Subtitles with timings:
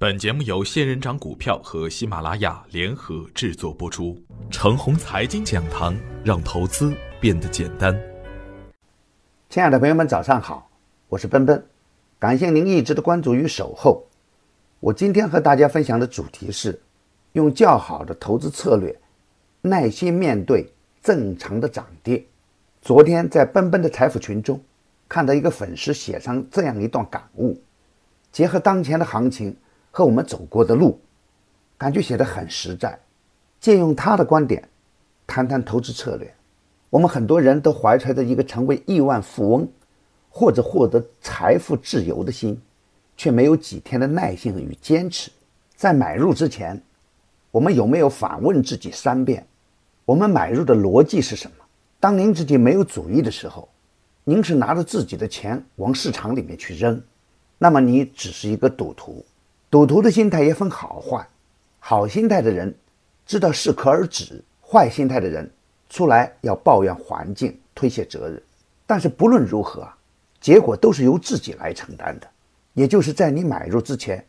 [0.00, 4.16] 本节目由仙人掌股票和喜马拉雅联合制作播出。
[4.48, 8.00] 程红财经讲堂，让投资变得简单。
[9.50, 10.70] 亲爱的朋友们，早上好，
[11.08, 11.66] 我是奔奔，
[12.16, 14.06] 感谢您一直的关注与守候。
[14.78, 16.80] 我今天和大家分享的主题是：
[17.32, 18.96] 用较好的投资策略，
[19.62, 20.72] 耐心面对
[21.02, 22.24] 正常的涨跌。
[22.80, 24.62] 昨天在奔奔的财富群中，
[25.08, 27.60] 看到一个粉丝写上这样一段感悟，
[28.30, 29.56] 结合当前的行情。
[29.98, 31.00] 和我们走过的路，
[31.76, 32.96] 感觉写得很实在。
[33.58, 34.68] 借用他的观点，
[35.26, 36.32] 谈谈投资策略。
[36.88, 39.68] 我们很多人都怀揣着一个成为亿万富翁
[40.28, 42.62] 或者获得财富自由的心，
[43.16, 45.32] 却没有几天的耐性与坚持。
[45.74, 46.80] 在买入之前，
[47.50, 49.44] 我们有没有反问自己三遍：
[50.04, 51.64] 我们买入的逻辑是什么？
[51.98, 53.68] 当您自己没有主意的时候，
[54.22, 57.02] 您是拿着自己的钱往市场里面去扔，
[57.58, 59.26] 那么你只是一个赌徒。
[59.70, 61.28] 赌徒的心态也分好坏，
[61.78, 62.74] 好心态的人
[63.26, 65.50] 知道适可而止，坏心态的人
[65.90, 68.42] 出来要抱怨环境、推卸责任。
[68.86, 69.86] 但是不论如何，
[70.40, 72.26] 结果都是由自己来承担的。
[72.72, 74.24] 也就是在你买入之前，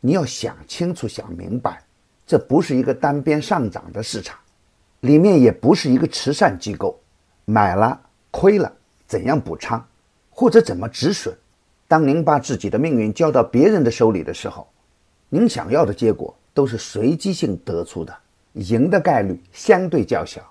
[0.00, 1.82] 你要想清楚、想明白，
[2.24, 4.38] 这不是一个单边上涨的市场，
[5.00, 6.96] 里面也不是一个慈善机构，
[7.46, 8.72] 买了亏了
[9.08, 9.84] 怎样补仓，
[10.30, 11.36] 或者怎么止损。
[11.88, 14.68] 当您把自己的命运交到别人的手里的时候，
[15.30, 18.14] 您想要的结果都是随机性得出的，
[18.52, 20.42] 赢的概率相对较小。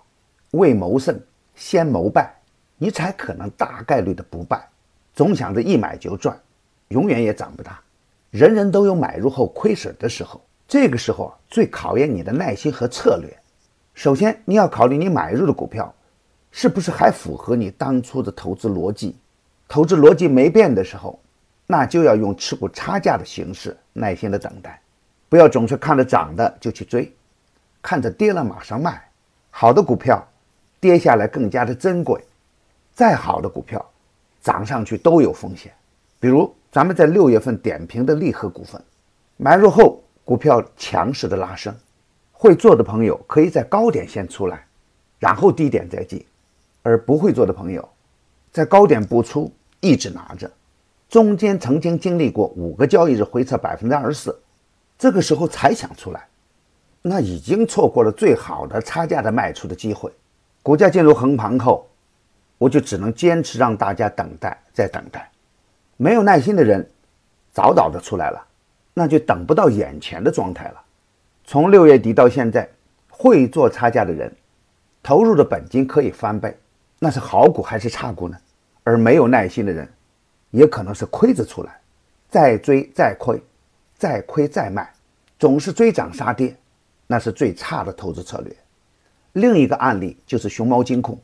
[0.52, 1.20] 为谋胜，
[1.54, 2.36] 先谋败，
[2.80, 4.68] 你才可能大概率的不败。
[5.14, 6.36] 总想着一买就赚，
[6.88, 7.80] 永远也长不大。
[8.32, 13.32] 人人都有买入后亏损的时候，这个时候最考验你的耐心和策略。
[13.94, 15.94] 首先，你要考虑你买入的股票
[16.50, 19.16] 是不是还符合你当初的投资逻辑。
[19.68, 21.20] 投资逻辑没变的时候。
[21.70, 24.82] 那就要用持股差价的形式，耐心的等待，
[25.28, 27.14] 不要总是看着涨的就去追，
[27.82, 29.04] 看着跌了马上卖。
[29.52, 30.26] 好的股票
[30.80, 32.24] 跌下来更加的珍贵，
[32.94, 33.86] 再好的股票
[34.42, 35.74] 涨上去都有风险。
[36.20, 38.82] 比如咱们在六月份点评的利和股份，
[39.36, 41.76] 买入后股票强势的拉升，
[42.32, 44.66] 会做的朋友可以在高点先出来，
[45.20, 46.26] 然后低点再进，
[46.82, 47.88] 而不会做的朋友，
[48.54, 50.50] 在高点不出，一直拿着。
[51.10, 54.38] 中间曾经经历过五个交易日回撤百分之二十四，
[54.98, 56.28] 这个时候才想出来，
[57.02, 60.12] 那已经错过了最好的差价的卖出的机会。
[60.62, 61.88] 股价进入横盘后，
[62.58, 65.32] 我就只能坚持让大家等待，再等待。
[65.96, 66.86] 没有耐心的人
[67.54, 68.46] 早早的出来了，
[68.94, 70.82] 那就等不到眼前的状态了。
[71.46, 72.68] 从六月底到现在，
[73.10, 74.36] 会做差价的人
[75.02, 76.58] 投入的本金可以翻倍，
[77.00, 78.38] 那是好股还是差股呢？
[78.84, 79.88] 而没有耐心的人。
[80.52, 81.80] 也可能是亏着出来，
[82.30, 83.42] 再追再亏，
[83.98, 84.92] 再亏再卖，
[85.38, 86.56] 总是追涨杀跌，
[87.06, 88.56] 那是最差的投资策略。
[89.34, 91.20] 另一个案例就是熊猫金控，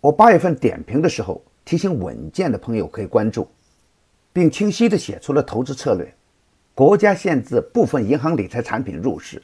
[0.00, 3.48] 我八月份点评的时候提醒稳健的朋友可以关注，
[4.32, 6.14] 并清晰地写出了投资策略。
[6.74, 9.42] 国家限制部分银行理财产品入市，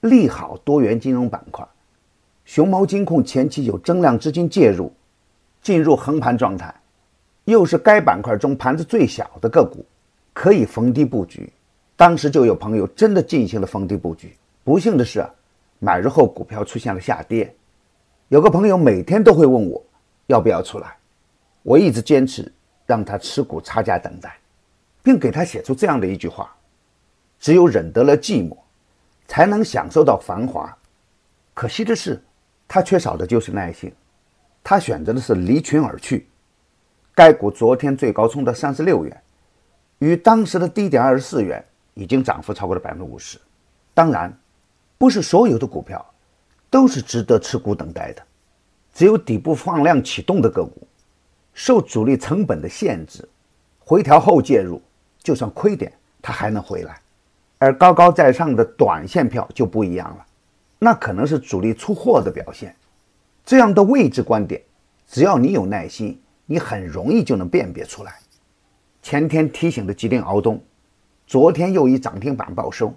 [0.00, 1.66] 利好多元金融板块。
[2.46, 4.90] 熊猫金控前期有增量资金介入，
[5.60, 6.74] 进入横盘状态。
[7.44, 9.84] 又是该板块中盘子最小的个股，
[10.32, 11.52] 可以逢低布局。
[11.96, 14.36] 当时就有朋友真的进行了逢低布局。
[14.64, 15.26] 不幸的是，
[15.78, 17.54] 买入后股票出现了下跌。
[18.28, 19.84] 有个朋友每天都会问我
[20.26, 20.96] 要不要出来，
[21.62, 22.50] 我一直坚持
[22.86, 24.36] 让他持股差价等待，
[25.02, 26.54] 并给他写出这样的一句话：
[27.38, 28.56] 只有忍得了寂寞，
[29.26, 30.74] 才能享受到繁华。
[31.54, 32.22] 可惜的是，
[32.66, 33.92] 他缺少的就是耐心，
[34.64, 36.26] 他选择的是离群而去。
[37.14, 39.22] 该股昨天最高冲到三十六元，
[39.98, 41.62] 与当时的低点二十四元，
[41.92, 43.38] 已经涨幅超过了百分之五十。
[43.92, 44.34] 当然，
[44.96, 46.04] 不是所有的股票
[46.70, 48.22] 都是值得持股等待的，
[48.94, 50.86] 只有底部放量启动的个股，
[51.52, 53.28] 受主力成本的限制，
[53.78, 54.80] 回调后介入，
[55.22, 55.92] 就算亏点
[56.22, 56.98] 它还能回来。
[57.58, 60.26] 而高高在上的短线票就不一样了，
[60.78, 62.74] 那可能是主力出货的表现。
[63.44, 64.62] 这样的位置观点，
[65.06, 66.18] 只要你有耐心。
[66.46, 68.14] 你很容易就能辨别出来。
[69.02, 70.62] 前天提醒的吉林敖东，
[71.26, 72.94] 昨天又以涨停板报收，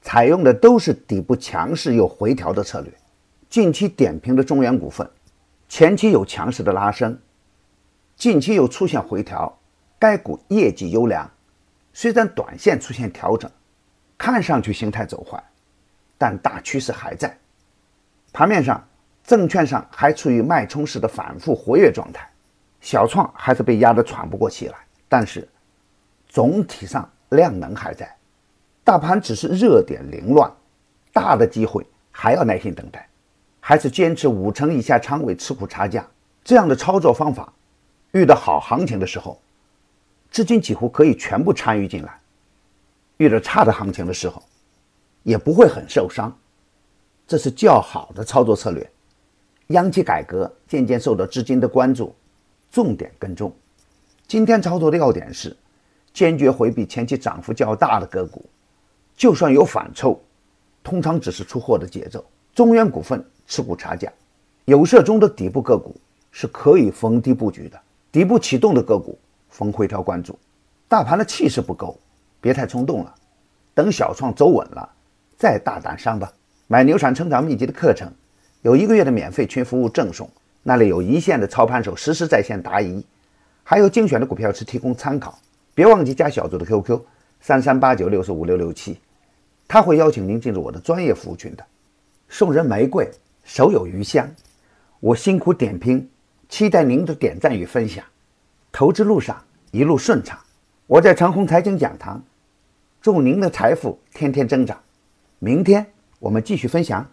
[0.00, 2.92] 采用的都是底部强势又回调的策略。
[3.48, 5.10] 近期点评的中原股份，
[5.68, 7.18] 前期有强势的拉升，
[8.16, 9.58] 近期又出现回调，
[9.98, 11.28] 该股业绩优良，
[11.92, 13.50] 虽然短线出现调整，
[14.16, 15.42] 看上去形态走坏，
[16.16, 17.36] 但大趋势还在。
[18.32, 18.86] 盘面上，
[19.24, 22.29] 证券上还处于脉冲式的反复活跃状态。
[22.80, 24.74] 小创还是被压得喘不过气来，
[25.08, 25.48] 但是
[26.28, 28.16] 总体上量能还在，
[28.82, 30.50] 大盘只是热点凌乱，
[31.12, 33.08] 大的机会还要耐心等待，
[33.60, 36.06] 还是坚持五成以下仓位吃苦差价
[36.42, 37.52] 这样的操作方法。
[38.12, 39.40] 遇到好行情的时候，
[40.30, 42.10] 资金几乎可以全部参与进来；
[43.18, 44.42] 遇到差的行情的时候，
[45.22, 46.36] 也不会很受伤。
[47.26, 48.90] 这是较好的操作策略。
[49.68, 52.12] 央企改革渐渐受到资金的关注，
[52.70, 53.52] 重点跟踪。
[54.26, 55.56] 今天操作的要点是，
[56.12, 58.44] 坚决回避前期涨幅较大的个股，
[59.16, 60.20] 就算有反抽，
[60.82, 62.24] 通常只是出货的节奏。
[62.54, 64.12] 中原股份持股差价，
[64.64, 65.94] 有色中的底部个股
[66.30, 67.80] 是可以逢低布局的。
[68.12, 69.18] 底部启动的个股
[69.48, 70.38] 逢回调关注。
[70.88, 71.98] 大盘的气势不够，
[72.40, 73.14] 别太冲动了，
[73.74, 74.88] 等小创走稳了
[75.36, 76.32] 再大胆上吧。
[76.66, 78.08] 买牛产成长秘籍的课程。
[78.62, 80.28] 有一个月的免费群服务赠送，
[80.62, 83.04] 那里有一线的操盘手实时在线答疑，
[83.64, 85.38] 还有精选的股票池提供参考。
[85.74, 87.00] 别忘记加小组的 QQ：
[87.40, 88.98] 三三八九六四五六六七，
[89.66, 91.64] 他会邀请您进入我的专业服务群的。
[92.28, 93.10] 送人玫瑰，
[93.44, 94.28] 手有余香。
[95.00, 96.06] 我辛苦点评，
[96.48, 98.04] 期待您的点赞与分享。
[98.70, 100.38] 投资路上一路顺畅，
[100.86, 102.22] 我在长虹财经讲堂，
[103.00, 104.78] 祝您的财富天天增长。
[105.38, 105.86] 明天
[106.18, 107.10] 我们继续分享。